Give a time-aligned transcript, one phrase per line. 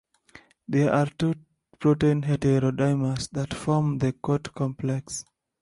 [0.67, 1.35] There are two
[1.77, 5.25] protein heterodimers that form the coat complex.